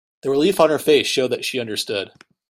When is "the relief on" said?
0.23-0.71